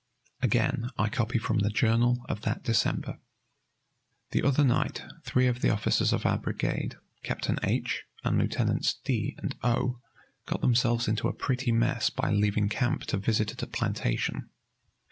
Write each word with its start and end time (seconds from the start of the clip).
Again 0.41 0.89
I 0.97 1.09
copy 1.09 1.37
from 1.37 1.59
the 1.59 1.69
journal 1.69 2.25
of 2.27 2.41
that 2.41 2.63
December: 2.63 3.19
"The 4.31 4.41
other 4.41 4.63
night 4.63 5.03
three 5.23 5.45
of 5.45 5.61
the 5.61 5.69
officers 5.69 6.11
of 6.11 6.25
our 6.25 6.39
brigade, 6.39 6.95
Captain 7.21 7.59
H 7.61 8.01
and 8.23 8.39
Lieutenants 8.39 8.95
D 8.95 9.35
and 9.37 9.53
O 9.61 9.99
got 10.47 10.61
themselves 10.61 11.07
into 11.07 11.27
a 11.27 11.33
pretty 11.33 11.71
mess 11.71 12.09
by 12.09 12.31
leaving 12.31 12.67
camp 12.67 13.03
to 13.09 13.17
visit 13.17 13.51
at 13.51 13.61
a 13.61 13.67
plantation. 13.67 14.49